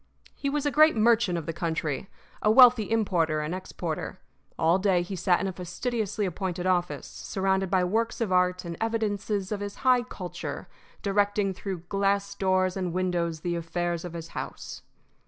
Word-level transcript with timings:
He 0.33 0.49
was 0.49 0.65
a 0.65 0.71
great 0.71 0.95
merchant 0.95 1.37
of 1.37 1.45
the 1.45 1.53
country, 1.53 2.09
a 2.41 2.49
wealthy 2.49 2.89
importer 2.89 3.41
and 3.41 3.53
exporter. 3.53 4.17
All 4.57 4.79
day 4.79 5.03
he 5.03 5.15
sat 5.15 5.39
in 5.39 5.45
a 5.45 5.53
fastidiously 5.53 6.25
appointed 6.25 6.65
office, 6.65 7.05
surrounded 7.05 7.69
by 7.69 7.83
works 7.83 8.19
of 8.19 8.31
art 8.31 8.65
and 8.65 8.75
evidences 8.81 9.51
of 9.51 9.59
his 9.59 9.75
high 9.85 10.01
culture, 10.01 10.67
directing 11.03 11.53
through 11.53 11.81
glass 11.81 12.33
doors 12.33 12.75
and 12.75 12.93
windows 12.93 13.41
the 13.41 13.55
affairs 13.55 14.03
of 14.03 14.13
his 14.13 14.29
house. 14.29 14.81